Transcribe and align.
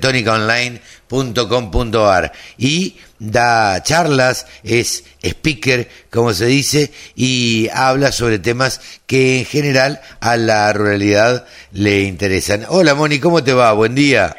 tónicaonline.com.ar 1.08 2.32
y 2.58 2.98
da 3.20 3.82
charlas, 3.84 4.48
es 4.64 5.06
speaker, 5.22 5.90
como 6.12 6.34
se 6.34 6.46
dice, 6.46 6.92
y 7.16 7.70
habla 7.74 8.12
sobre 8.12 8.40
temas 8.40 8.82
que 9.06 9.40
en 9.40 9.46
general 9.46 10.02
a 10.20 10.38
la 10.38 10.72
ruralidad 10.74 11.46
le 11.72 12.02
interesan. 12.02 12.66
Hola 12.70 12.96
Moni, 12.96 13.20
¿cómo 13.20 13.44
te 13.44 13.54
va? 13.54 13.74
Buen 13.74 13.96
día. 13.96 14.36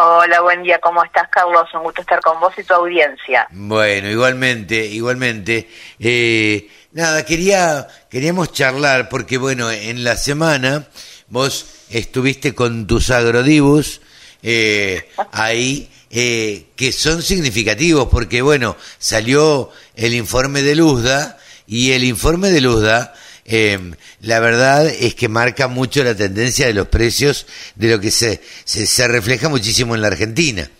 Hola, 0.00 0.40
buen 0.42 0.62
día, 0.62 0.78
¿cómo 0.78 1.02
estás, 1.02 1.28
Carlos? 1.28 1.68
Un 1.74 1.82
gusto 1.82 2.02
estar 2.02 2.20
con 2.20 2.38
vos 2.38 2.54
y 2.56 2.62
tu 2.62 2.72
audiencia. 2.72 3.48
Bueno, 3.50 4.08
igualmente, 4.08 4.86
igualmente. 4.86 5.68
Eh, 5.98 6.70
nada, 6.92 7.24
quería, 7.24 7.88
queríamos 8.08 8.52
charlar 8.52 9.08
porque, 9.08 9.38
bueno, 9.38 9.68
en 9.72 10.04
la 10.04 10.16
semana 10.16 10.86
vos 11.26 11.84
estuviste 11.90 12.54
con 12.54 12.86
tus 12.86 13.10
agrodibus 13.10 14.00
eh, 14.42 15.08
ahí 15.32 15.88
eh, 16.10 16.66
que 16.74 16.92
son 16.92 17.22
significativos 17.22 18.08
porque, 18.10 18.42
bueno, 18.42 18.76
salió 18.98 19.70
el 19.94 20.14
informe 20.14 20.62
de 20.62 20.74
Luzda 20.74 21.38
y 21.66 21.92
el 21.92 22.04
informe 22.04 22.50
de 22.50 22.60
Luzda, 22.60 23.14
eh, 23.44 23.78
la 24.20 24.40
verdad 24.40 24.86
es 24.86 25.14
que 25.14 25.28
marca 25.28 25.68
mucho 25.68 26.02
la 26.04 26.14
tendencia 26.14 26.66
de 26.66 26.74
los 26.74 26.88
precios 26.88 27.46
de 27.74 27.88
lo 27.88 28.00
que 28.00 28.10
se, 28.10 28.40
se, 28.64 28.86
se 28.86 29.08
refleja 29.08 29.48
muchísimo 29.48 29.94
en 29.94 30.02
la 30.02 30.08
Argentina. 30.08 30.70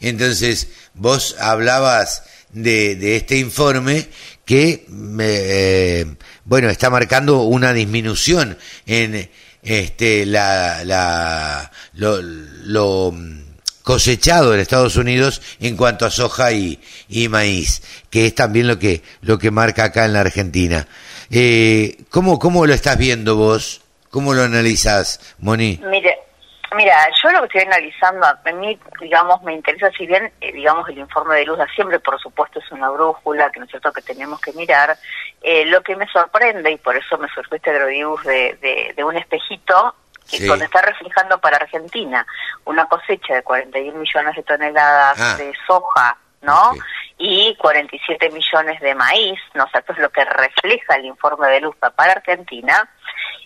Entonces, 0.00 0.68
vos 0.94 1.36
hablabas 1.38 2.22
de, 2.52 2.96
de 2.96 3.16
este 3.16 3.38
informe 3.38 4.08
que, 4.44 4.86
eh, 5.20 6.06
bueno, 6.44 6.70
está 6.70 6.88
marcando 6.88 7.42
una 7.42 7.72
disminución 7.72 8.56
en 8.86 9.28
este, 9.66 10.24
la, 10.24 10.84
la, 10.84 11.70
lo, 11.94 12.22
lo 12.22 13.12
cosechado 13.82 14.54
en 14.54 14.60
Estados 14.60 14.96
Unidos 14.96 15.42
en 15.60 15.76
cuanto 15.76 16.06
a 16.06 16.10
soja 16.10 16.52
y, 16.52 16.80
y 17.08 17.28
maíz, 17.28 17.82
que 18.10 18.26
es 18.26 18.34
también 18.34 18.68
lo 18.68 18.78
que, 18.78 19.02
lo 19.22 19.38
que 19.38 19.50
marca 19.50 19.84
acá 19.84 20.04
en 20.04 20.12
la 20.12 20.20
Argentina. 20.20 20.86
Eh, 21.30 21.98
¿cómo, 22.10 22.38
¿Cómo 22.38 22.64
lo 22.66 22.72
estás 22.72 22.96
viendo 22.96 23.36
vos? 23.36 23.82
¿Cómo 24.10 24.34
lo 24.34 24.42
analizas, 24.42 25.34
Moni? 25.38 25.80
Mire, 25.90 26.16
mira, 26.76 27.08
yo 27.22 27.30
lo 27.30 27.40
que 27.40 27.58
estoy 27.58 27.62
analizando, 27.62 28.26
a 28.26 28.52
mí, 28.52 28.78
digamos, 29.00 29.42
me 29.42 29.54
interesa, 29.54 29.90
si 29.96 30.06
bien, 30.06 30.32
eh, 30.40 30.52
digamos, 30.52 30.88
el 30.88 30.98
informe 30.98 31.36
de 31.36 31.44
Luzda 31.44 31.66
siempre, 31.74 31.98
por 31.98 32.20
supuesto, 32.20 32.60
es 32.60 32.70
una 32.70 32.90
brújula, 32.90 33.50
que 33.50 33.60
no 33.60 33.66
que 33.66 34.02
tenemos 34.02 34.40
que 34.40 34.52
mirar, 34.52 34.96
eh, 35.48 35.64
lo 35.66 35.80
que 35.82 35.94
me 35.94 36.06
sorprende, 36.08 36.72
y 36.72 36.76
por 36.76 36.96
eso 36.96 37.16
me 37.18 37.28
surgió 37.28 37.56
este 37.56 37.70
agrodibus 37.70 38.22
de, 38.24 38.58
de, 38.60 38.92
de 38.96 39.04
un 39.04 39.16
espejito, 39.16 39.94
que 40.28 40.38
Sí. 40.38 40.46
donde 40.46 40.64
está 40.64 40.82
reflejando 40.82 41.38
para 41.40 41.56
Argentina 41.58 42.26
una 42.64 42.86
cosecha 42.86 43.32
de 43.34 43.42
41 43.44 43.96
millones 43.96 44.34
de 44.34 44.42
toneladas 44.42 45.16
Ah. 45.20 45.36
de 45.38 45.52
soja, 45.68 46.16
¿no? 46.42 46.70
Ok. 46.70 46.78
Y 47.18 47.54
47 47.58 48.28
millones 48.30 48.80
de 48.80 48.94
maíz, 48.96 49.38
¿no? 49.54 49.62
O 49.64 49.68
sea, 49.70 49.78
esto 49.80 49.92
es 49.92 49.98
lo 50.00 50.10
que 50.10 50.24
refleja 50.24 50.96
el 50.96 51.04
informe 51.06 51.46
de 51.48 51.60
Luzda 51.60 51.90
para 51.90 52.12
Argentina, 52.12 52.88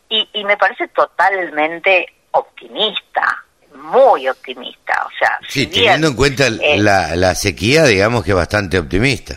y, 0.09 0.27
y 0.33 0.43
me 0.45 0.57
parece 0.57 0.89
totalmente 0.89 2.07
optimista, 2.33 3.45
muy 3.75 4.29
optimista, 4.29 5.05
o 5.07 5.11
sea, 5.19 5.39
Sí, 5.49 5.61
si 5.61 5.67
bien, 5.67 5.83
teniendo 5.83 6.09
en 6.09 6.17
cuenta 6.17 6.47
eh, 6.47 6.79
la, 6.79 7.15
la 7.15 7.35
sequía, 7.35 7.85
digamos 7.85 8.25
que 8.25 8.33
bastante 8.33 8.79
optimista. 8.79 9.35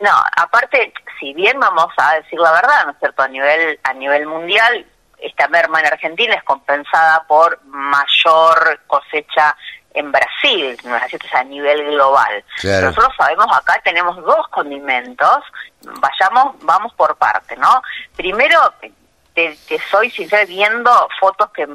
No, 0.00 0.10
aparte, 0.36 0.92
si 1.22 1.32
bien 1.34 1.60
vamos 1.60 1.86
a 1.96 2.14
decir 2.16 2.36
la 2.40 2.50
verdad, 2.50 2.84
¿no 2.84 2.90
es 2.90 2.98
cierto? 2.98 3.22
A 3.22 3.28
nivel, 3.28 3.78
a 3.84 3.92
nivel 3.92 4.26
mundial, 4.26 4.84
esta 5.18 5.46
merma 5.46 5.78
en 5.78 5.86
Argentina 5.86 6.34
es 6.34 6.42
compensada 6.42 7.22
por 7.28 7.62
mayor 7.66 8.80
cosecha 8.88 9.56
en 9.94 10.10
Brasil, 10.10 10.76
¿no 10.82 10.96
es 10.96 11.04
cierto? 11.06 11.28
O 11.28 11.30
sea, 11.30 11.40
a 11.40 11.44
nivel 11.44 11.84
global. 11.84 12.44
Claro. 12.60 12.88
Nosotros 12.88 13.14
sabemos 13.16 13.46
acá 13.52 13.80
tenemos 13.84 14.16
dos 14.16 14.48
condimentos, 14.48 15.38
vayamos, 15.82 16.56
vamos 16.62 16.92
por 16.94 17.14
parte, 17.16 17.56
¿no? 17.56 17.82
Primero, 18.16 18.58
te, 18.80 19.56
te 19.68 19.78
soy 19.90 20.10
sincera 20.10 20.44
viendo 20.44 20.90
fotos 21.20 21.50
que 21.52 21.68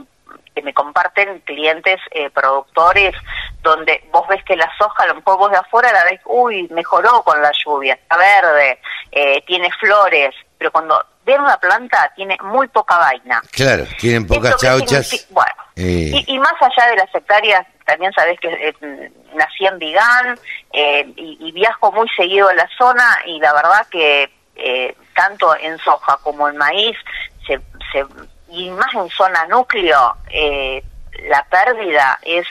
que 0.57 0.63
me 0.63 0.73
comparten 0.73 1.39
clientes 1.41 1.99
eh, 2.09 2.31
productores 2.31 3.13
donde 3.61 4.03
vos 4.11 4.27
ves 4.27 4.43
que 4.43 4.55
la 4.55 4.67
soja, 4.75 5.03
a 5.03 5.07
lo 5.07 5.15
mejor 5.15 5.37
vos 5.37 5.51
de 5.51 5.57
afuera 5.57 5.93
la 5.93 6.03
ves, 6.05 6.19
uy, 6.25 6.67
mejoró 6.71 7.21
con 7.21 7.39
la 7.39 7.51
lluvia, 7.63 7.93
está 7.93 8.17
verde, 8.17 8.79
eh, 9.11 9.43
tiene 9.45 9.69
flores, 9.79 10.33
pero 10.57 10.71
cuando 10.71 10.99
ven 11.23 11.41
una 11.41 11.59
planta 11.59 12.11
tiene 12.15 12.35
muy 12.41 12.67
poca 12.69 12.97
vaina. 12.97 13.39
Claro, 13.51 13.85
tienen 13.99 14.25
pocas 14.25 14.55
¿Esto 14.55 14.57
qué 14.57 14.65
chauchas. 14.65 15.27
Bueno, 15.29 15.63
eh, 15.75 16.23
y, 16.25 16.33
y 16.33 16.39
más 16.39 16.55
allá 16.59 16.89
de 16.89 16.95
las 16.95 17.13
hectáreas, 17.13 17.67
también 17.85 18.11
sabés 18.13 18.39
que 18.39 18.47
eh, 18.47 19.11
nací 19.35 19.67
en 19.67 19.77
Vigán 19.77 20.39
y, 20.73 21.37
y 21.39 21.51
viajo 21.51 21.91
muy 21.91 22.09
seguido 22.17 22.49
a 22.49 22.55
la 22.55 22.67
zona 22.79 23.05
y 23.27 23.39
la 23.39 23.53
verdad 23.53 23.85
que 23.91 24.31
eh, 24.55 24.95
tanto 25.15 25.55
en 25.55 25.77
soja 25.77 26.17
como 26.23 26.49
en 26.49 26.57
maíz 26.57 26.97
se, 27.45 27.59
se, 27.91 28.03
y 28.49 28.69
más 28.71 28.93
en 28.93 29.09
zona 29.09 29.45
núcleo 29.47 30.15
eh, 30.29 30.83
la 31.29 31.43
pérdida 31.45 32.19
es 32.23 32.45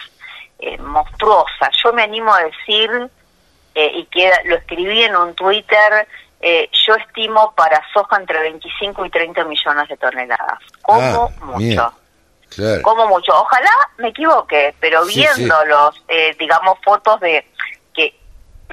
eh, 0.59 0.79
monstruosa. 0.79 1.71
Yo 1.83 1.93
me 1.93 2.03
animo 2.03 2.33
a 2.33 2.43
decir 2.45 2.91
eh, 3.75 3.91
y 3.95 4.05
que 4.07 4.31
lo 4.45 4.57
escribí 4.57 5.03
en 5.03 5.17
un 5.17 5.35
Twitter. 5.35 6.07
eh, 6.41 6.69
yo 6.87 6.95
estimo 6.97 7.53
para 7.57 7.83
soja 7.93 8.17
entre 8.17 8.41
25 8.41 9.07
y 9.07 9.11
30 9.11 9.45
millones 9.45 9.89
de 9.89 9.97
toneladas, 9.97 10.59
como 10.83 11.01
Ah, 11.41 11.45
mucho 11.45 11.93
claro. 12.51 12.83
como 12.83 13.07
mucho. 13.09 13.33
Ojalá 13.41 13.71
me 13.99 14.09
equivoque, 14.09 14.75
pero 14.81 15.05
viendo 15.07 15.35
sí. 15.35 15.67
los, 15.67 16.03
eh, 16.09 16.37
digamos, 16.39 16.79
fotos 16.85 17.21
de 17.21 17.47
que 17.95 18.15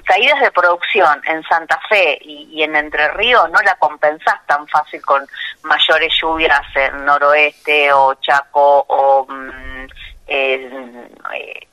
caídas 0.05 0.39
de 0.41 0.51
producción 0.51 1.21
en 1.25 1.43
Santa 1.43 1.79
Fe 1.87 2.17
y, 2.21 2.49
y 2.51 2.63
en 2.63 2.75
Entre 2.75 3.07
Ríos 3.09 3.49
no 3.51 3.59
la 3.61 3.75
compensás 3.75 4.45
tan 4.47 4.67
fácil 4.67 5.01
con 5.01 5.25
mayores 5.63 6.13
lluvias 6.21 6.61
en 6.75 7.05
noroeste 7.05 7.91
o 7.93 8.13
Chaco 8.15 8.85
o 8.87 9.25
mm, 9.29 9.85
eh, 10.27 11.67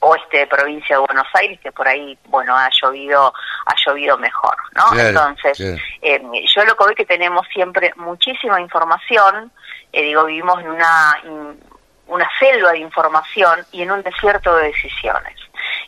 oeste 0.00 0.38
de 0.38 0.46
provincia 0.46 0.96
de 0.96 1.04
Buenos 1.06 1.26
Aires 1.34 1.58
que 1.60 1.72
por 1.72 1.88
ahí 1.88 2.16
bueno 2.26 2.56
ha 2.56 2.68
llovido 2.70 3.32
ha 3.64 3.74
llovido 3.84 4.16
mejor 4.18 4.54
no 4.74 4.84
Claro, 4.92 5.08
entonces 5.08 5.56
claro. 5.56 5.76
eh, 6.02 6.44
yo 6.54 6.64
lo 6.64 6.76
que 6.76 6.84
veo 6.84 6.90
es 6.90 6.96
que 6.96 7.06
tenemos 7.06 7.46
siempre 7.52 7.92
muchísima 7.96 8.60
información, 8.60 9.50
eh, 9.92 10.02
digo, 10.02 10.24
vivimos 10.26 10.60
en 10.60 10.68
una, 10.68 11.18
in- 11.24 11.60
una 12.08 12.28
selva 12.38 12.72
de 12.72 12.78
información 12.78 13.64
y 13.72 13.82
en 13.82 13.90
un 13.90 14.02
desierto 14.02 14.54
de 14.56 14.66
decisiones. 14.68 15.34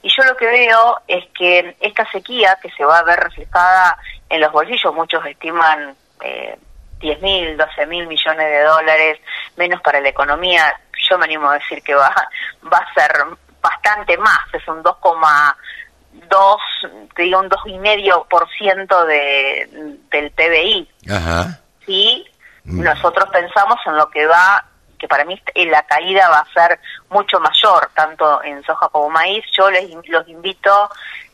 Y 0.03 0.09
yo 0.09 0.23
lo 0.25 0.37
que 0.37 0.47
veo 0.47 1.01
es 1.07 1.25
que 1.37 1.77
esta 1.81 2.09
sequía 2.11 2.59
que 2.63 2.71
se 2.71 2.85
va 2.85 2.99
a 2.99 3.05
ver 3.05 3.19
reflejada 3.19 3.99
en 4.29 4.41
los 4.41 4.53
bolsillos, 4.53 4.95
muchos 4.95 5.25
estiman 5.27 5.95
eh, 6.23 6.57
10 7.01 7.23
mil, 7.23 7.57
12 7.57 7.87
mil 7.87 8.07
millones 8.07 8.47
de 8.51 8.63
dólares, 8.63 9.21
menos 9.57 9.81
para 9.83 10.01
la 10.01 10.09
economía, 10.09 10.79
yo 11.09 11.19
me 11.19 11.25
animo 11.25 11.49
a 11.49 11.55
decir 11.55 11.83
que 11.83 11.95
va, 11.95 12.15
va 12.73 12.79
a 12.79 12.95
ser 12.95 13.13
bastante 13.61 14.17
más, 14.19 14.41
es 14.53 14.67
un 14.69 14.83
2,2, 14.83 16.57
te 17.15 17.23
digo 17.23 17.41
un 17.41 17.49
2,5% 17.51 19.05
de, 19.07 19.97
del 20.11 20.31
PBI. 20.31 20.89
Ajá. 21.11 21.61
Y 21.87 22.27
Mm. 22.69 22.83
nosotros 22.83 23.29
pensamos 23.31 23.79
en 23.87 23.97
lo 23.97 24.11
que 24.11 24.27
va, 24.27 24.63
que 25.09 25.15
para 25.17 25.25
mí 25.25 25.41
eh, 25.55 25.67
la 25.67 25.83
caída 25.85 26.29
va 26.29 26.41
a 26.41 26.53
ser 26.53 26.79
mucho 27.09 27.41
mayor, 27.41 27.91
tanto 27.95 28.43
en 28.43 28.63
soja 28.63 28.89
como 28.89 29.09
maíz. 29.09 29.45
Yo 29.57 29.71
les 29.71 29.89
los 30.09 30.29
invito 30.29 30.91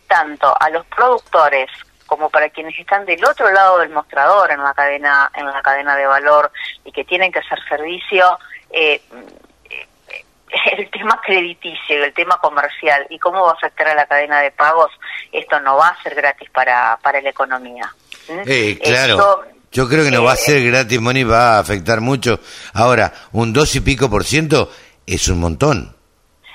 tanto 0.07 0.55
a 0.59 0.71
los 0.71 0.87
productores 0.87 1.71
como 2.07 2.29
para 2.31 2.51
quienes 2.51 2.79
están 2.79 3.07
del 3.07 3.25
otro 3.25 3.51
lado 3.51 3.79
del 3.79 3.89
mostrador 3.89 4.53
en 4.53 4.63
la 4.63 4.75
cadena 4.75 5.31
en 5.35 5.47
la 5.47 5.63
cadena 5.63 5.97
de 5.97 6.07
valor 6.07 6.53
y 6.85 6.93
que 6.93 7.05
tienen 7.05 7.33
que 7.33 7.39
hacer 7.39 7.59
servicio 7.67 8.39
eh, 8.71 9.01
eh, 9.71 10.25
el 10.77 10.91
tema 10.91 11.21
crediticio 11.25 11.99
y 11.99 12.03
el 12.03 12.13
tema 12.13 12.39
comercial 12.39 13.07
y 13.09 13.19
cómo 13.19 13.43
va 13.45 13.53
a 13.53 13.55
afectar 13.55 13.89
a 13.89 13.95
la 13.95 14.07
cadena 14.07 14.41
de 14.41 14.51
pagos 14.51 14.93
esto 15.33 15.59
no 15.61 15.79
va 15.79 15.89
a 15.89 16.03
ser 16.03 16.15
gratis 16.15 16.51
para 16.51 16.99
para 17.03 17.23
la 17.23 17.31
economía 17.31 17.91
¿Mm? 18.29 18.43
Eh, 18.47 18.79
claro. 18.83 19.15
Esto, 19.15 19.45
Yo 19.75 19.89
creo 19.89 20.05
que 20.05 20.13
no 20.13 20.23
va 20.23 20.35
a 20.35 20.37
ser 20.37 20.65
gratis, 20.65 21.01
Moni, 21.01 21.25
va 21.25 21.57
a 21.57 21.59
afectar 21.59 22.01
mucho. 22.01 22.39
Ahora, 22.75 23.13
un 23.33 23.53
dos 23.53 23.75
y 23.75 23.81
pico 23.81 24.09
por 24.09 24.23
ciento 24.23 24.71
es 25.05 25.27
un 25.27 25.41
montón. 25.41 25.97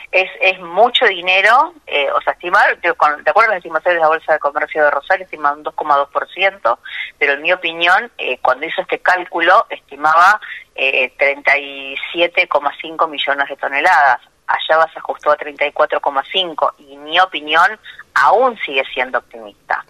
es, 0.10 0.30
es 0.40 0.58
mucho 0.62 1.06
dinero, 1.06 1.74
eh, 1.86 2.10
o 2.12 2.22
sea, 2.22 2.32
estimar, 2.32 2.80
de, 2.80 2.88
acuerdo 2.88 3.26
a 3.26 3.48
las 3.48 3.58
estimaciones 3.58 3.98
de 3.98 4.02
la 4.02 4.08
Bolsa 4.08 4.32
de 4.32 4.40
Comercio 4.40 4.86
de 4.86 4.92
Rosario, 4.92 5.26
estiman 5.26 5.58
un 5.58 5.66
2,2%, 5.66 6.78
pero 7.18 7.34
en 7.34 7.42
mi 7.42 7.52
opinión, 7.52 8.10
eh, 8.18 8.40
cuando 8.42 8.66
hizo 8.66 8.82
este 8.82 9.00
cálculo, 9.00 9.66
estimaba 9.70 10.40
eh, 10.74 11.12
37,5 11.20 13.10
millones 13.10 13.50
de 13.50 13.58
toneladas. 13.58 14.22
Allá 14.48 14.88
se 14.94 15.00
ajustó 15.00 15.32
a 15.32 15.38
34,5 15.38 16.74
y 16.80 16.96
mi 16.96 17.20
opinión 17.20 17.78
aún 18.14 18.58
sigue 18.66 18.86
siendo 18.94 19.20
optimista. 19.20 19.86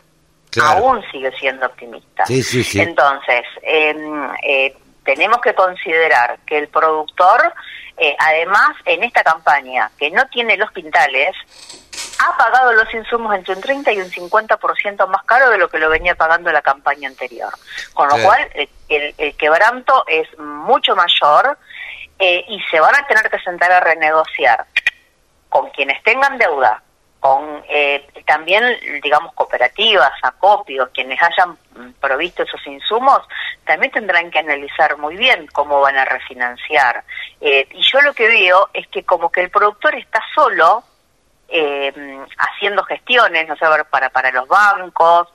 Aún 0.61 1.03
sigue 1.11 1.31
siendo 1.37 1.65
optimista. 1.65 2.23
Entonces, 2.27 3.43
em, 3.61 4.29
eh, 4.43 4.75
tenemos 5.03 5.41
que 5.41 5.53
considerar 5.53 6.39
que 6.45 6.57
el 6.57 6.67
productor, 6.67 7.53
eh, 7.97 8.15
además, 8.19 8.71
en 8.85 9.03
esta 9.03 9.23
campaña, 9.23 9.91
que 9.97 10.09
no 10.11 10.25
tiene 10.27 10.57
los 10.57 10.71
pintales, 10.71 11.35
ha 12.19 12.37
pagado 12.37 12.73
los 12.73 12.93
insumos 12.93 13.33
entre 13.35 13.55
un 13.55 13.61
30 13.61 13.91
y 13.93 13.99
un 13.99 14.09
50% 14.09 15.07
más 15.07 15.23
caro 15.23 15.49
de 15.49 15.57
lo 15.57 15.69
que 15.69 15.79
lo 15.79 15.89
venía 15.89 16.15
pagando 16.15 16.51
la 16.51 16.61
campaña 16.61 17.07
anterior. 17.07 17.53
Con 17.93 18.09
lo 18.09 18.17
cual, 18.21 18.49
el, 18.89 19.35
quebranto 19.37 20.03
es 20.07 20.27
mucho 20.37 20.95
mayor 20.95 21.57
eh, 22.17 22.43
y 22.47 22.61
se 22.69 22.79
van 22.79 22.95
a 22.95 23.07
tener 23.07 23.29
que 23.29 23.39
sentar 23.39 23.71
a 23.71 23.79
renegociar 23.79 24.65
con 25.47 25.69
quienes 25.69 26.01
tengan 26.03 26.37
deuda, 26.37 26.83
con 27.19 27.63
eh, 27.67 28.07
también, 28.25 28.63
digamos, 29.03 29.33
cooperativas, 29.33 30.11
acopios, 30.23 30.89
quienes 30.93 31.21
hayan 31.21 31.57
provisto 31.99 32.43
esos 32.43 32.65
insumos, 32.65 33.21
también 33.65 33.91
tendrán 33.91 34.31
que 34.31 34.39
analizar 34.39 34.97
muy 34.97 35.17
bien 35.17 35.47
cómo 35.47 35.81
van 35.81 35.97
a 35.97 36.05
refinanciar. 36.05 37.03
Eh, 37.41 37.67
y 37.71 37.81
yo 37.81 38.01
lo 38.01 38.13
que 38.13 38.27
veo 38.27 38.69
es 38.73 38.87
que 38.87 39.03
como 39.03 39.31
que 39.31 39.41
el 39.41 39.49
productor 39.49 39.95
está 39.95 40.21
solo 40.33 40.83
eh, 41.49 41.91
haciendo 42.37 42.83
gestiones, 42.83 43.47
no 43.47 43.55
sé, 43.57 43.65
para, 43.89 44.09
para 44.09 44.31
los 44.31 44.47
bancos, 44.47 45.27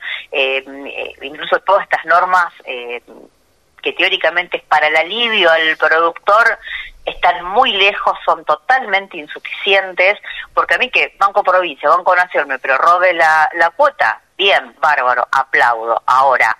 incluso 1.20 1.58
todas 1.60 1.82
estas 1.82 2.04
normas 2.06 2.52
que 2.64 3.92
teóricamente 3.92 4.56
es 4.56 4.62
para 4.62 4.86
el 4.86 4.96
alivio 4.96 5.50
al 5.50 5.76
productor, 5.76 6.58
están 7.04 7.44
muy 7.44 7.72
lejos, 7.72 8.16
son 8.24 8.44
totalmente 8.44 9.16
insuficientes, 9.16 10.18
porque 10.52 10.74
a 10.74 10.78
mí 10.78 10.90
que 10.90 11.14
Banco 11.18 11.42
Provincia, 11.42 11.88
Banco 11.88 12.14
Nación 12.16 12.48
me 12.48 12.58
prorrogue 12.58 13.12
la, 13.12 13.48
la 13.54 13.70
cuota, 13.70 14.20
bien, 14.36 14.74
bárbaro, 14.80 15.26
aplaudo. 15.30 16.02
Ahora, 16.06 16.56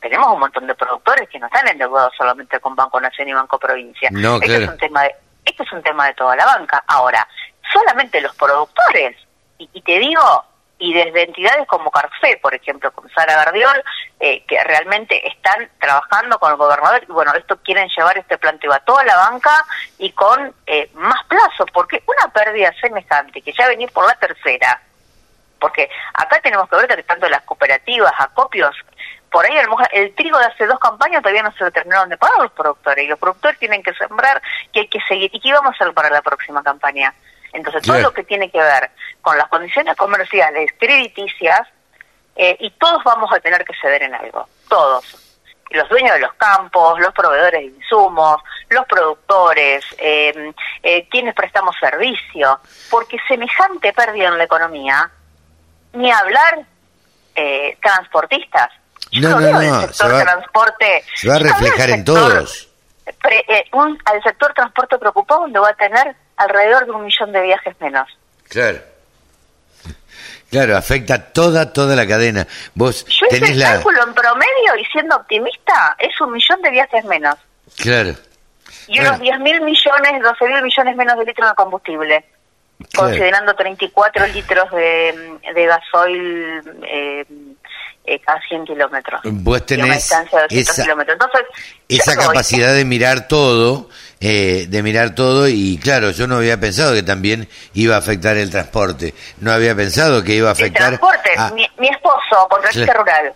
tenemos 0.00 0.28
un 0.32 0.40
montón 0.40 0.66
de 0.66 0.74
productores 0.74 1.28
que 1.28 1.38
no 1.38 1.46
están 1.46 1.66
endeudados 1.68 2.12
solamente 2.16 2.60
con 2.60 2.76
Banco 2.76 3.00
Nación 3.00 3.28
y 3.28 3.32
Banco 3.32 3.58
Provincia. 3.58 4.08
No, 4.12 4.36
este 4.36 4.64
es 4.64 4.68
un 4.68 4.78
tema 4.78 5.02
de, 5.02 5.14
este 5.44 5.62
es 5.62 5.72
un 5.72 5.82
tema 5.82 6.06
de 6.06 6.14
toda 6.14 6.36
la 6.36 6.44
banca. 6.44 6.84
Ahora, 6.86 7.26
solamente 7.72 8.20
los 8.20 8.34
productores, 8.36 9.16
y, 9.58 9.68
y 9.72 9.80
te 9.80 9.98
digo, 9.98 10.44
y 10.78 10.92
desde 10.92 11.22
entidades 11.22 11.66
como 11.66 11.90
Carfe, 11.90 12.38
por 12.42 12.54
ejemplo, 12.54 12.92
como 12.92 13.08
Sara 13.08 13.36
Gardiol, 13.36 13.82
eh, 14.20 14.44
que 14.46 14.62
realmente 14.62 15.26
están 15.26 15.68
trabajando 15.78 16.38
con 16.38 16.50
el 16.50 16.56
gobernador 16.56 17.02
y 17.08 17.12
bueno, 17.12 17.32
esto 17.34 17.56
quieren 17.62 17.88
llevar 17.96 18.18
este 18.18 18.36
planteo 18.38 18.72
a 18.72 18.80
toda 18.80 19.04
la 19.04 19.16
banca 19.16 19.64
y 19.98 20.10
con 20.12 20.52
eh, 20.66 20.90
más 20.94 21.24
plazo, 21.24 21.64
porque 21.72 22.02
una 22.06 22.32
pérdida 22.32 22.72
semejante, 22.80 23.40
que 23.40 23.52
ya 23.52 23.68
venir 23.68 23.90
por 23.92 24.06
la 24.06 24.14
tercera, 24.14 24.80
porque 25.58 25.88
acá 26.12 26.40
tenemos 26.40 26.68
que 26.68 26.76
ver 26.76 26.88
que 26.88 27.02
tanto 27.02 27.28
las 27.28 27.42
cooperativas, 27.42 28.12
acopios, 28.18 28.76
por 29.30 29.44
ahí 29.44 29.58
el 29.92 30.14
trigo 30.14 30.38
de 30.38 30.46
hace 30.46 30.66
dos 30.66 30.78
campañas 30.78 31.20
todavía 31.20 31.42
no 31.42 31.52
se 31.52 31.64
lo 31.64 31.70
terminaron 31.70 32.08
de 32.08 32.16
pagar 32.16 32.38
los 32.40 32.52
productores 32.52 33.04
y 33.04 33.08
los 33.08 33.18
productores 33.18 33.58
tienen 33.58 33.82
que 33.82 33.92
sembrar 33.94 34.40
que 34.72 34.80
hay 34.80 34.88
que 34.88 35.00
seguir. 35.06 35.30
¿Y 35.32 35.40
qué 35.40 35.52
vamos 35.52 35.72
a 35.72 35.74
hacer 35.74 35.92
para 35.92 36.08
la 36.08 36.22
próxima 36.22 36.62
campaña? 36.62 37.12
Entonces, 37.56 37.82
todo 37.82 37.98
lo 38.00 38.12
que 38.12 38.22
tiene 38.22 38.50
que 38.50 38.60
ver 38.60 38.90
con 39.22 39.38
las 39.38 39.48
condiciones 39.48 39.96
comerciales, 39.96 40.70
crediticias, 40.78 41.66
eh, 42.36 42.54
y 42.60 42.70
todos 42.72 43.02
vamos 43.02 43.32
a 43.32 43.40
tener 43.40 43.64
que 43.64 43.72
ceder 43.80 44.02
en 44.02 44.14
algo, 44.14 44.46
todos. 44.68 45.22
Los 45.70 45.88
dueños 45.88 46.12
de 46.12 46.20
los 46.20 46.34
campos, 46.34 47.00
los 47.00 47.14
proveedores 47.14 47.60
de 47.60 47.66
insumos, 47.78 48.42
los 48.68 48.84
productores, 48.86 49.84
eh, 49.96 50.52
eh, 50.82 51.08
quienes 51.08 51.34
prestamos 51.34 51.74
servicio, 51.80 52.60
porque 52.90 53.16
semejante 53.26 53.92
pérdida 53.94 54.28
en 54.28 54.38
la 54.38 54.44
economía, 54.44 55.10
ni 55.94 56.12
hablar 56.12 56.66
eh, 57.34 57.78
transportistas. 57.80 58.68
no, 59.12 59.40
no, 59.40 59.50
no, 59.50 59.88
se 59.92 60.06
va, 60.06 60.22
transporte. 60.22 61.04
Se 61.14 61.28
va 61.28 61.36
a 61.36 61.38
reflejar 61.38 61.88
en 61.88 62.04
todos. 62.04 62.68
un, 63.72 63.98
al 64.04 64.22
sector 64.22 64.52
transporte 64.52 64.98
preocupado, 64.98 65.40
donde 65.40 65.58
va 65.58 65.70
a 65.70 65.74
tener 65.74 66.14
alrededor 66.36 66.86
de 66.86 66.92
un 66.92 67.04
millón 67.04 67.32
de 67.32 67.42
viajes 67.42 67.74
menos. 67.80 68.08
Claro. 68.48 68.78
Claro, 70.50 70.76
afecta 70.76 71.32
toda, 71.32 71.72
toda 71.72 71.96
la 71.96 72.06
cadena. 72.06 72.46
Vos 72.74 73.04
Yo 73.06 73.26
tenés 73.28 73.50
el 73.50 73.62
cálculo 73.62 74.06
en 74.06 74.14
promedio 74.14 74.76
y 74.80 74.84
siendo 74.86 75.16
optimista 75.16 75.96
es 75.98 76.18
un 76.20 76.32
millón 76.32 76.62
de 76.62 76.70
viajes 76.70 77.04
menos. 77.04 77.34
Claro. 77.76 78.14
Y 78.88 79.00
unos 79.00 79.18
10 79.18 79.40
mil 79.40 79.60
millones, 79.62 80.22
12 80.22 80.46
mil 80.46 80.62
millones 80.62 80.96
menos 80.96 81.18
de 81.18 81.24
litros 81.24 81.48
de 81.50 81.54
combustible. 81.56 82.24
Considerando 82.94 83.54
34 83.54 84.26
litros 84.28 84.70
de, 84.70 85.38
de 85.54 85.66
gasoil 85.66 86.62
eh, 86.86 87.24
eh, 88.04 88.20
a 88.26 88.40
100 88.48 88.66
kilómetros. 88.66 89.20
Vos 89.24 89.66
tenés 89.66 90.04
esa, 90.04 90.24
esa 91.88 92.16
capacidad 92.16 92.72
de 92.74 92.84
mirar 92.84 93.26
todo, 93.26 93.88
eh, 94.20 94.66
de 94.68 94.82
mirar 94.82 95.14
todo 95.14 95.48
y 95.48 95.78
claro, 95.82 96.10
yo 96.10 96.26
no 96.26 96.36
había 96.36 96.58
pensado 96.58 96.94
que 96.94 97.02
también 97.02 97.48
iba 97.74 97.94
a 97.94 97.98
afectar 97.98 98.36
el 98.36 98.50
transporte, 98.50 99.14
no 99.40 99.52
había 99.52 99.74
pensado 99.74 100.22
que 100.22 100.32
iba 100.32 100.48
a 100.48 100.52
afectar... 100.52 100.94
El 100.94 100.98
transporte, 100.98 101.30
mi, 101.78 101.88
esposo, 101.88 102.48
contratista 102.48 102.92
rural, 102.92 103.32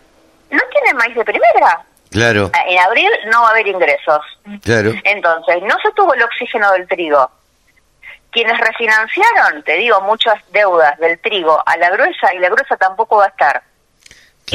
¿no 0.51 0.61
tiene 0.73 0.95
maíz 0.95 1.15
de 1.15 1.25
primera? 1.25 1.85
Claro. 2.11 2.51
En 2.67 2.79
abril 2.79 3.11
no 3.31 3.43
va 3.43 3.49
a 3.49 3.51
haber 3.53 3.69
ingresos. 3.69 4.21
Claro. 4.65 4.93
Entonces, 5.05 5.63
no 5.63 5.77
se 5.81 5.93
tuvo 5.95 6.13
el 6.15 6.23
oxígeno 6.23 6.73
del 6.73 6.89
trigo. 6.89 7.31
Quienes 8.33 8.59
refinanciaron, 8.59 9.63
te 9.63 9.75
digo, 9.75 10.01
muchas 10.01 10.35
deudas 10.51 10.99
del 10.99 11.21
trigo 11.21 11.63
a 11.65 11.77
la 11.77 11.91
gruesa 11.91 12.35
y 12.35 12.39
la 12.39 12.49
gruesa 12.49 12.77
tampoco 12.77 13.19
va 13.19 13.27
a 13.27 13.29
estar 13.29 13.63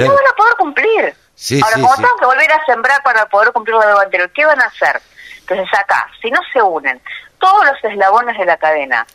no 0.03 0.13
van 0.13 0.27
a 0.27 0.35
poder 0.35 0.55
cumplir. 0.57 1.15
Ahora, 1.63 1.75
como 1.75 1.95
tengo 1.95 2.17
que 2.17 2.25
volver 2.25 2.51
a 2.51 2.65
sembrar 2.65 3.03
para 3.03 3.27
poder 3.27 3.51
cumplir 3.51 3.75
la 3.75 3.87
deuda 3.87 4.03
anterior, 4.03 4.31
¿qué 4.33 4.45
van 4.45 4.61
a 4.61 4.65
hacer? 4.65 5.01
Entonces 5.47 5.79
acá, 5.79 6.07
si 6.21 6.31
no 6.31 6.39
se 6.51 6.61
unen 6.61 6.99
todos 7.39 7.65
los 7.65 7.83
eslabones 7.83 8.35
de 8.37 8.45
la 8.45 8.57
cadena 8.57 9.05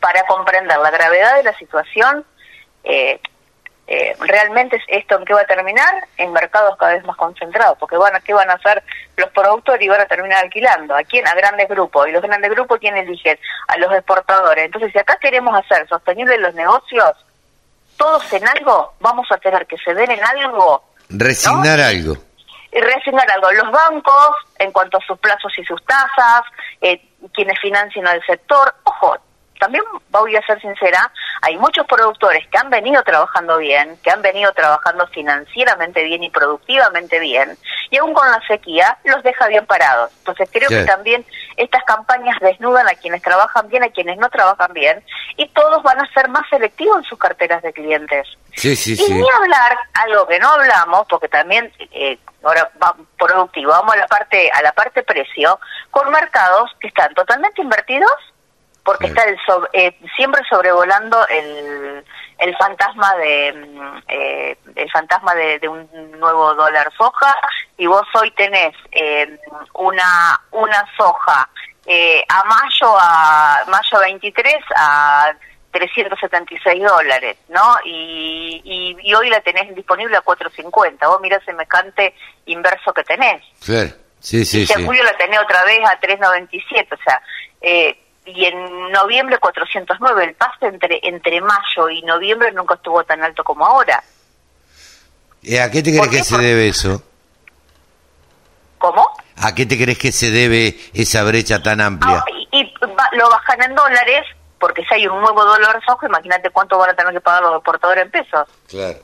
para 0.00 0.24
comprender 0.26 0.76
la 0.78 0.90
gravedad 0.90 1.36
de 1.36 1.44
la 1.44 1.54
situación, 1.56 2.24
eh, 2.82 3.20
eh, 3.86 4.16
realmente 4.18 4.82
esto 4.88 5.16
en 5.16 5.24
qué 5.24 5.32
va 5.32 5.42
a 5.42 5.46
terminar 5.46 6.08
en 6.16 6.32
mercados 6.32 6.76
cada 6.76 6.94
vez 6.94 7.04
más 7.04 7.16
concentrados, 7.16 7.78
porque 7.78 7.96
van 7.96 8.16
a, 8.16 8.20
¿qué 8.20 8.34
van 8.34 8.50
a 8.50 8.54
hacer 8.54 8.82
los 9.16 9.30
productores 9.30 9.80
y 9.80 9.88
van 9.88 10.00
a 10.00 10.06
terminar 10.06 10.42
alquilando? 10.42 10.96
¿A 10.96 11.04
quién? 11.04 11.26
A 11.28 11.34
grandes 11.34 11.68
grupos. 11.68 12.08
Y 12.08 12.12
los 12.12 12.22
grandes 12.22 12.50
grupos, 12.50 12.80
¿quién 12.80 12.96
eligen? 12.96 13.38
A 13.68 13.76
los 13.78 13.92
exportadores. 13.92 14.64
Entonces, 14.64 14.90
si 14.90 14.98
acá 14.98 15.16
queremos 15.20 15.54
hacer 15.56 15.86
sostenibles 15.88 16.40
los 16.40 16.54
negocios, 16.54 17.12
todos 17.96 18.32
en 18.32 18.48
algo, 18.48 18.94
vamos 18.98 19.28
a 19.30 19.36
tener 19.36 19.66
que 19.66 19.76
ceder 19.84 20.10
en 20.10 20.24
algo. 20.24 20.82
Resignar 21.10 21.80
algo. 21.80 22.16
Y 22.74 22.80
resignar 22.80 23.30
algo. 23.30 23.52
Los 23.52 23.70
bancos, 23.70 24.36
en 24.58 24.72
cuanto 24.72 24.98
a 24.98 25.06
sus 25.06 25.18
plazos 25.18 25.56
y 25.58 25.64
sus 25.64 25.82
tasas, 25.86 26.42
eh, 26.80 27.00
quienes 27.32 27.58
financian 27.60 28.06
al 28.06 28.20
sector, 28.26 28.74
ojo, 28.84 29.16
también 29.58 29.84
voy 30.10 30.36
a 30.36 30.44
ser 30.44 30.60
sincera, 30.60 31.10
hay 31.40 31.56
muchos 31.56 31.86
productores 31.86 32.46
que 32.48 32.58
han 32.58 32.68
venido 32.68 33.02
trabajando 33.02 33.56
bien, 33.58 33.96
que 34.02 34.10
han 34.10 34.20
venido 34.20 34.52
trabajando 34.52 35.06
financieramente 35.06 36.04
bien 36.04 36.22
y 36.22 36.30
productivamente 36.30 37.18
bien, 37.18 37.56
y 37.90 37.96
aún 37.96 38.12
con 38.12 38.30
la 38.30 38.40
sequía 38.46 38.98
los 39.04 39.22
deja 39.22 39.46
bien 39.48 39.64
parados. 39.64 40.10
Entonces 40.18 40.50
creo 40.52 40.68
que 40.68 40.84
también 40.84 41.24
estas 41.56 41.82
campañas 41.84 42.36
desnudan 42.40 42.88
a 42.88 42.94
quienes 42.94 43.22
trabajan 43.22 43.68
bien, 43.68 43.84
a 43.84 43.90
quienes 43.90 44.18
no 44.18 44.28
trabajan 44.28 44.72
bien, 44.72 45.04
y 45.36 45.48
todos 45.48 45.82
van 45.82 46.00
a 46.00 46.12
ser 46.12 46.28
más 46.28 46.48
selectivos 46.48 46.98
en 46.98 47.04
sus 47.04 47.18
carteras 47.18 47.62
de 47.62 47.72
clientes. 47.72 48.26
Sí, 48.54 48.76
sí, 48.76 48.96
y 48.98 49.12
ni 49.12 49.26
hablar, 49.30 49.76
algo 49.94 50.26
que 50.26 50.38
no 50.38 50.48
hablamos, 50.50 51.06
porque 51.08 51.28
también 51.28 51.72
eh, 51.92 52.18
ahora 52.42 52.70
va 52.82 52.94
productivo, 53.18 53.70
vamos 53.70 53.94
a 53.94 53.98
la 53.98 54.06
parte 54.06 54.50
a 54.52 54.62
la 54.62 54.72
parte 54.72 55.02
precio, 55.02 55.58
con 55.90 56.10
mercados 56.10 56.70
que 56.80 56.88
están 56.88 57.12
totalmente 57.14 57.62
invertidos 57.62 58.12
porque 58.84 59.06
está 59.06 59.24
el 59.24 59.38
eh, 59.72 59.98
siempre 60.14 60.42
sobrevolando 60.48 61.26
el, 61.28 62.04
el 62.38 62.56
fantasma 62.56 63.14
de 63.16 63.52
mm, 63.52 63.98
eh, 64.08 64.58
el 64.74 64.90
fantasma 64.90 65.34
de, 65.34 65.68
un 65.68 65.88
nuevo 66.18 66.54
dólar 66.54 66.92
soja 66.96 67.36
y 67.76 67.86
vos 67.86 68.06
hoy 68.14 68.30
tenés 68.32 68.74
eh, 68.92 69.38
una 69.74 70.40
una 70.50 70.84
soja 70.96 71.48
a 72.28 72.44
mayo 72.44 72.96
a 72.98 73.64
mayo 73.68 74.00
23 74.00 74.54
a 74.76 75.34
376 75.74 76.82
dólares, 76.82 77.36
¿no? 77.48 77.76
Y, 77.84 78.96
y, 79.02 79.14
hoy 79.14 79.28
la 79.28 79.40
tenés 79.40 79.74
disponible 79.74 80.16
a 80.16 80.20
450. 80.20 81.08
Vos 81.08 81.20
mirás 81.20 81.44
semejante 81.44 82.14
inverso 82.46 82.92
que 82.92 83.02
tenés. 83.02 83.42
Sí, 83.58 83.92
sí, 84.20 84.44
sí. 84.44 84.64
Y 84.68 84.72
en 84.72 84.86
julio 84.86 85.02
la 85.02 85.16
tenés 85.16 85.40
otra 85.40 85.64
vez 85.64 85.80
a 85.84 85.98
397. 85.98 86.94
O 86.94 86.98
sea, 87.02 87.20
eh, 87.60 88.03
y, 88.26 88.44
en 88.46 88.90
noviembre 88.92 89.38
409. 89.38 90.24
El 90.24 90.34
pase 90.34 90.66
entre, 90.66 91.00
entre 91.02 91.40
mayo 91.40 91.88
y 91.90 92.02
noviembre 92.02 92.52
nunca 92.52 92.74
estuvo 92.74 93.02
tan 93.04 93.22
alto 93.22 93.44
como 93.44 93.64
ahora. 93.66 94.02
¿Y 95.42 95.58
¿A 95.58 95.70
qué 95.70 95.82
te 95.82 95.90
crees 95.90 96.08
que 96.08 96.24
se 96.24 96.38
debe 96.38 96.68
eso? 96.68 97.02
¿Cómo? 98.78 99.08
¿A 99.36 99.54
qué 99.54 99.66
te 99.66 99.76
crees 99.76 99.98
que 99.98 100.12
se 100.12 100.30
debe 100.30 100.78
esa 100.92 101.22
brecha 101.24 101.62
tan 101.62 101.80
amplia? 101.80 102.18
Ah, 102.18 102.24
y, 102.52 102.60
y 102.60 102.72
va- 102.86 103.08
lo 103.12 103.28
bajan 103.30 103.62
en 103.62 103.74
dólares, 103.74 104.24
porque 104.58 104.84
si 104.84 104.94
hay 104.94 105.06
un 105.06 105.20
nuevo 105.20 105.44
dólar 105.44 105.80
rojo, 105.86 106.06
imagínate 106.06 106.50
cuánto 106.50 106.78
van 106.78 106.90
a 106.90 106.94
tener 106.94 107.12
que 107.12 107.20
pagar 107.20 107.42
los 107.42 107.56
exportadores 107.56 108.04
en 108.04 108.10
pesos. 108.10 108.46
Claro. 108.68 108.98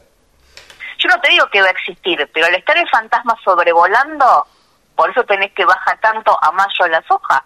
Yo 0.98 1.08
no 1.08 1.20
te 1.20 1.30
digo 1.30 1.46
que 1.50 1.62
va 1.62 1.68
a 1.68 1.72
existir, 1.72 2.28
pero 2.32 2.46
al 2.46 2.54
estar 2.54 2.76
el 2.76 2.88
fantasma 2.88 3.34
sobrevolando, 3.42 4.46
por 4.94 5.10
eso 5.10 5.24
tenés 5.24 5.52
que 5.52 5.64
bajar 5.64 5.98
tanto 6.00 6.38
a 6.42 6.52
mayo 6.52 6.86
la 6.88 7.02
soja. 7.08 7.42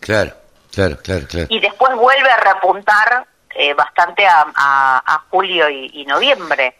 Claro, 0.00 0.32
claro, 0.72 0.96
claro, 1.02 1.26
claro. 1.28 1.46
Y 1.50 1.60
después 1.60 1.94
vuelve 1.96 2.28
a 2.30 2.36
repuntar 2.38 3.26
eh, 3.54 3.74
bastante 3.74 4.26
a, 4.26 4.46
a- 4.54 5.02
a 5.04 5.18
julio 5.30 5.68
y, 5.68 5.90
y 5.94 6.04
noviembre. 6.06 6.78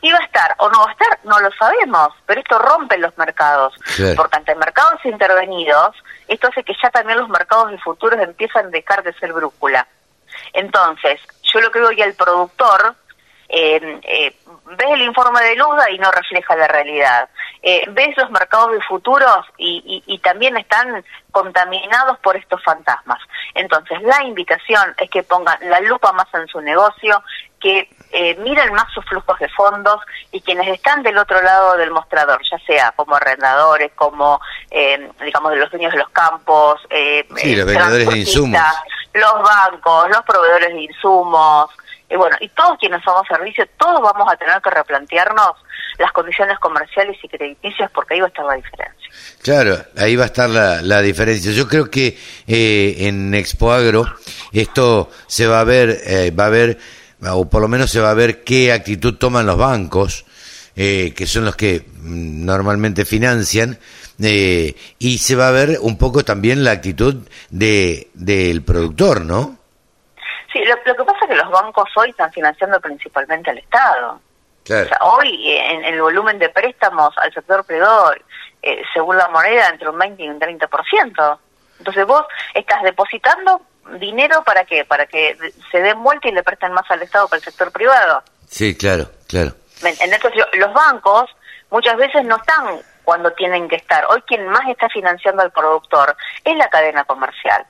Si 0.00 0.12
va 0.12 0.18
a 0.18 0.24
estar 0.24 0.54
o 0.58 0.68
no 0.70 0.80
va 0.80 0.88
a 0.88 0.92
estar, 0.92 1.18
no 1.24 1.40
lo 1.40 1.50
sabemos, 1.52 2.10
pero 2.26 2.40
esto 2.40 2.58
rompe 2.58 2.98
los 2.98 3.16
mercados. 3.18 3.74
Claro. 3.96 4.14
Porque 4.16 4.36
ante 4.36 4.54
mercados 4.54 5.04
intervenidos, 5.04 5.96
esto 6.28 6.48
hace 6.48 6.62
que 6.62 6.74
ya 6.82 6.90
también 6.90 7.18
los 7.18 7.28
mercados 7.28 7.70
de 7.70 7.78
futuros 7.78 8.20
empiezan 8.20 8.66
a 8.66 8.70
dejar 8.70 9.02
de 9.02 9.12
ser 9.14 9.32
brújula. 9.32 9.86
Entonces, 10.52 11.20
yo 11.42 11.60
lo 11.60 11.70
que 11.70 11.80
veo 11.80 11.90
ya 11.92 12.04
el 12.04 12.14
productor, 12.14 12.94
eh, 13.48 14.00
eh, 14.02 14.36
ves 14.76 14.88
el 14.90 15.02
informe 15.02 15.40
de 15.42 15.56
Luda 15.56 15.90
y 15.90 15.98
no 15.98 16.10
refleja 16.10 16.54
la 16.56 16.68
realidad. 16.68 17.28
Eh, 17.62 17.84
ves 17.90 18.16
los 18.16 18.30
mercados 18.30 18.72
de 18.72 18.80
futuros 18.82 19.46
y, 19.56 19.82
y- 20.06 20.14
y 20.14 20.18
también 20.18 20.56
están 20.56 21.04
contaminados 21.32 22.18
por 22.20 22.36
estos 22.36 22.62
fantasmas. 22.62 23.18
Entonces, 23.54 24.00
la 24.02 24.22
invitación 24.24 24.94
es 24.98 25.08
que 25.10 25.22
pongan 25.22 25.58
la 25.68 25.80
lupa 25.80 26.12
más 26.12 26.26
en 26.34 26.46
su 26.48 26.60
negocio, 26.60 27.22
que 27.60 27.88
eh, 28.12 28.36
miren 28.36 28.72
más 28.72 28.92
sus 28.92 29.04
flujos 29.06 29.38
de 29.38 29.48
fondos 29.50 30.00
y 30.30 30.40
quienes 30.40 30.68
están 30.68 31.02
del 31.02 31.18
otro 31.18 31.42
lado 31.42 31.76
del 31.76 31.90
mostrador, 31.90 32.40
ya 32.48 32.58
sea 32.60 32.92
como 32.94 33.16
arrendadores, 33.16 33.90
como, 33.94 34.40
eh, 34.70 35.10
digamos, 35.20 35.50
de 35.52 35.56
los 35.58 35.70
dueños 35.70 35.92
de 35.92 35.98
los 35.98 36.08
campos, 36.10 36.80
eh, 36.90 37.26
Sí, 37.36 37.56
los 37.56 37.66
vendedores 37.66 37.98
de 37.98 38.04
transportistas, 38.04 38.74
los 39.14 39.42
bancos, 39.42 40.08
los 40.10 40.22
proveedores 40.22 40.68
de 40.74 40.82
insumos, 40.82 41.70
y 42.10 42.16
bueno, 42.16 42.36
y 42.40 42.48
todos 42.48 42.78
quienes 42.78 43.02
somos 43.02 43.26
servicios, 43.28 43.68
todos 43.78 44.00
vamos 44.00 44.32
a 44.32 44.36
tener 44.36 44.60
que 44.62 44.70
replantearnos 44.70 45.52
las 45.98 46.12
condiciones 46.12 46.58
comerciales 46.58 47.16
y 47.22 47.28
crediticias 47.28 47.90
porque 47.90 48.14
ahí 48.14 48.20
va 48.20 48.26
a 48.26 48.28
estar 48.28 48.44
la 48.44 48.54
diferencia. 48.54 49.10
Claro, 49.42 49.76
ahí 49.96 50.16
va 50.16 50.24
a 50.24 50.26
estar 50.26 50.48
la, 50.48 50.80
la 50.80 51.02
diferencia. 51.02 51.52
Yo 51.52 51.68
creo 51.68 51.90
que 51.90 52.16
eh, 52.46 52.96
en 53.00 53.34
Expo 53.34 53.72
Agro 53.72 54.06
esto 54.52 55.10
se 55.26 55.46
va 55.46 55.60
a 55.60 55.64
ver, 55.64 55.98
eh, 56.04 56.30
va 56.30 56.46
a 56.46 56.50
ver, 56.50 56.78
o 57.28 57.48
por 57.48 57.60
lo 57.60 57.68
menos 57.68 57.90
se 57.90 58.00
va 58.00 58.10
a 58.10 58.14
ver 58.14 58.44
qué 58.44 58.72
actitud 58.72 59.16
toman 59.16 59.46
los 59.46 59.58
bancos, 59.58 60.24
eh, 60.76 61.12
que 61.14 61.26
son 61.26 61.44
los 61.44 61.56
que 61.56 61.80
mm, 61.80 62.44
normalmente 62.44 63.04
financian, 63.04 63.78
eh, 64.22 64.74
y 64.98 65.18
se 65.18 65.36
va 65.36 65.48
a 65.48 65.52
ver 65.52 65.78
un 65.80 65.98
poco 65.98 66.24
también 66.24 66.64
la 66.64 66.72
actitud 66.72 67.16
de 67.50 68.08
del 68.14 68.62
productor, 68.62 69.24
¿no? 69.24 69.58
Sí, 70.52 70.60
lo, 70.64 71.04
que 71.04 71.07
los 71.48 71.60
bancos 71.62 71.88
hoy 71.96 72.10
están 72.10 72.32
financiando 72.32 72.80
principalmente 72.80 73.50
al 73.50 73.58
Estado. 73.58 74.12
O 74.14 74.20
Claro. 74.64 74.88
sea, 74.88 74.98
hoy 75.00 75.50
en, 75.56 75.84
en 75.84 75.94
el 75.94 76.02
volumen 76.02 76.38
de 76.38 76.50
préstamos 76.50 77.16
al 77.16 77.32
sector 77.32 77.64
privado, 77.64 78.12
eh, 78.62 78.82
según 78.92 79.16
la 79.16 79.28
moneda, 79.28 79.68
entre 79.68 79.88
un 79.88 79.98
20 79.98 80.22
y 80.22 80.28
un 80.28 80.38
30%. 80.38 81.38
Entonces 81.78 82.06
vos 82.06 82.24
estás 82.52 82.82
depositando 82.82 83.62
dinero 83.98 84.42
para 84.44 84.64
qué? 84.64 84.84
Para 84.84 85.06
que 85.06 85.38
se 85.70 85.80
den 85.80 86.02
vuelta 86.02 86.28
y 86.28 86.32
le 86.32 86.42
presten 86.42 86.72
más 86.72 86.84
al 86.90 87.00
Estado 87.00 87.28
para 87.28 87.38
el 87.38 87.44
sector 87.44 87.72
privado. 87.72 88.22
Sí, 88.46 88.76
claro, 88.76 89.10
claro. 89.26 89.52
¿Me 89.82 89.90
entendés? 89.90 90.16
Entonces, 90.22 90.44
los 90.58 90.72
bancos 90.74 91.30
muchas 91.70 91.96
veces 91.96 92.24
no 92.24 92.36
están 92.36 92.80
cuando 93.04 93.32
tienen 93.32 93.68
que 93.68 93.76
estar. 93.76 94.04
Hoy 94.10 94.20
quien 94.26 94.46
más 94.48 94.68
está 94.68 94.88
financiando 94.90 95.42
al 95.42 95.50
productor 95.52 96.14
es 96.44 96.56
la 96.58 96.68
cadena 96.68 97.04
comercial. 97.04 97.64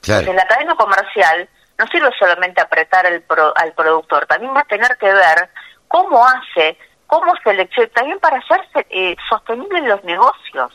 Claro. 0.00 0.20
Entonces, 0.20 0.42
la 0.42 0.48
cadena 0.48 0.74
comercial 0.76 1.48
no 1.78 1.86
sirve 1.88 2.10
solamente 2.18 2.60
apretar 2.60 3.06
el 3.06 3.22
pro- 3.22 3.52
al 3.56 3.72
productor, 3.72 4.26
también 4.26 4.54
va 4.54 4.60
a 4.60 4.64
tener 4.64 4.96
que 4.98 5.12
ver 5.12 5.50
cómo 5.88 6.24
hace, 6.26 6.78
cómo 7.06 7.32
selecciona, 7.42 7.88
también 7.94 8.18
para 8.18 8.38
hacerse 8.38 8.86
eh, 8.90 9.16
sostenibles 9.28 9.82
los 9.84 10.04
negocios. 10.04 10.72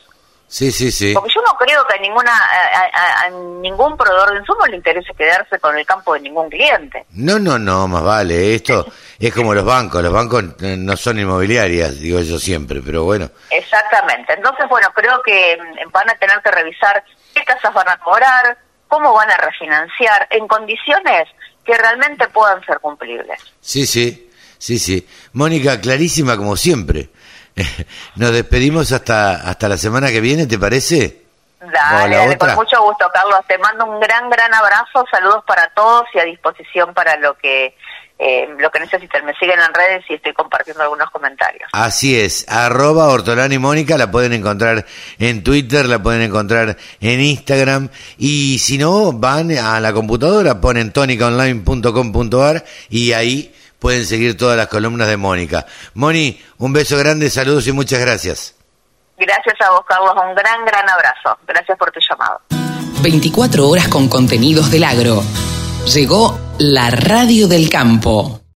Sí, 0.50 0.72
sí, 0.72 0.90
sí. 0.90 1.12
Porque 1.12 1.30
yo 1.34 1.42
no 1.42 1.52
creo 1.58 1.86
que 1.86 1.94
a, 1.96 1.98
ninguna, 2.00 2.32
a, 2.32 2.78
a- 2.94 3.20
a 3.26 3.30
ningún 3.30 3.98
proveedor 3.98 4.30
de 4.32 4.38
insumos 4.38 4.66
le 4.70 4.76
interese 4.76 5.12
quedarse 5.12 5.58
con 5.58 5.76
el 5.76 5.84
campo 5.84 6.14
de 6.14 6.20
ningún 6.20 6.48
cliente. 6.48 7.04
No, 7.10 7.38
no, 7.38 7.58
no, 7.58 7.86
más 7.86 8.02
vale. 8.02 8.54
Esto 8.54 8.86
es 9.18 9.34
como 9.34 9.52
los 9.52 9.64
bancos. 9.66 10.02
Los 10.02 10.10
bancos 10.12 10.44
no 10.62 10.96
son 10.96 11.18
inmobiliarias, 11.18 11.98
digo 12.00 12.20
yo 12.20 12.38
siempre, 12.38 12.80
pero 12.82 13.04
bueno. 13.04 13.28
Exactamente. 13.50 14.32
Entonces, 14.32 14.66
bueno, 14.70 14.88
creo 14.94 15.20
que 15.22 15.58
mm, 15.60 15.90
van 15.92 16.08
a 16.08 16.14
tener 16.14 16.40
que 16.40 16.50
revisar 16.50 17.04
qué 17.34 17.42
tasas 17.42 17.74
van 17.74 17.88
a 17.90 17.98
cobrar, 17.98 18.56
cómo 18.88 19.12
van 19.12 19.30
a 19.30 19.36
refinanciar, 19.36 20.26
en 20.30 20.48
condiciones 20.48 21.28
que 21.64 21.76
realmente 21.76 22.26
puedan 22.28 22.64
ser 22.64 22.80
cumplibles. 22.80 23.40
Sí, 23.60 23.86
sí, 23.86 24.30
sí, 24.58 24.78
sí. 24.78 25.06
Mónica, 25.34 25.80
clarísima 25.80 26.36
como 26.36 26.56
siempre. 26.56 27.10
Nos 28.16 28.32
despedimos 28.32 28.92
hasta, 28.92 29.48
hasta 29.48 29.68
la 29.68 29.76
semana 29.76 30.08
que 30.08 30.20
viene, 30.20 30.46
¿te 30.46 30.58
parece? 30.58 31.28
Dale, 31.60 32.38
con 32.38 32.54
mucho 32.54 32.80
gusto, 32.82 33.10
Carlos. 33.12 33.40
Te 33.46 33.58
mando 33.58 33.84
un 33.84 34.00
gran, 34.00 34.30
gran 34.30 34.54
abrazo, 34.54 35.04
saludos 35.10 35.44
para 35.46 35.68
todos 35.74 36.04
y 36.14 36.18
a 36.20 36.24
disposición 36.24 36.94
para 36.94 37.16
lo 37.16 37.34
que 37.34 37.76
eh, 38.18 38.48
lo 38.58 38.70
que 38.70 38.80
necesiten. 38.80 39.24
Me 39.24 39.34
siguen 39.34 39.58
en 39.60 39.72
redes 39.72 40.04
y 40.08 40.14
estoy 40.14 40.32
compartiendo 40.32 40.82
algunos 40.82 41.10
comentarios. 41.10 41.68
Así 41.72 42.18
es, 42.18 42.46
arroba 42.48 43.08
Hortolani 43.08 43.58
Mónica, 43.58 43.96
la 43.96 44.10
pueden 44.10 44.32
encontrar 44.32 44.84
en 45.18 45.44
Twitter, 45.44 45.86
la 45.86 46.02
pueden 46.02 46.22
encontrar 46.22 46.76
en 47.00 47.20
Instagram 47.20 47.90
y 48.18 48.58
si 48.58 48.78
no, 48.78 49.12
van 49.12 49.52
a 49.52 49.80
la 49.80 49.92
computadora, 49.92 50.60
ponen 50.60 50.92
tonicaonline.com.ar 50.92 52.64
y 52.88 53.12
ahí 53.12 53.54
pueden 53.78 54.04
seguir 54.04 54.36
todas 54.36 54.56
las 54.56 54.66
columnas 54.66 55.08
de 55.08 55.16
Mónica. 55.16 55.66
Moni, 55.94 56.42
un 56.58 56.72
beso 56.72 56.98
grande, 56.98 57.30
saludos 57.30 57.66
y 57.68 57.72
muchas 57.72 58.00
gracias. 58.00 58.54
Gracias 59.16 59.54
a 59.60 59.70
vos, 59.70 59.82
Carlos. 59.86 60.14
Un 60.14 60.34
gran, 60.34 60.64
gran 60.64 60.88
abrazo. 60.88 61.38
Gracias 61.46 61.76
por 61.76 61.90
tu 61.90 62.00
llamado. 62.08 62.40
24 63.02 63.68
horas 63.68 63.88
con 63.88 64.08
contenidos 64.08 64.70
del 64.70 64.84
agro. 64.84 65.22
Llegó 65.94 66.38
la 66.58 66.90
radio 66.90 67.48
del 67.48 67.70
campo. 67.70 68.42